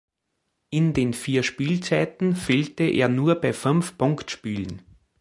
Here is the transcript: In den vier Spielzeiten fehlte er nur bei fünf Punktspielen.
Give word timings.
In 0.71 0.93
den 0.93 1.13
vier 1.13 1.43
Spielzeiten 1.43 2.35
fehlte 2.35 2.85
er 2.85 3.07
nur 3.07 3.35
bei 3.35 3.53
fünf 3.53 3.99
Punktspielen. 3.99 4.81